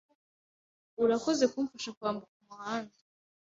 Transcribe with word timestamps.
Abana 0.95 1.19
twese 1.21 1.43
turi 1.51 1.55
hano 2.03 2.19
turi 2.25 2.43
batatu, 2.49 2.97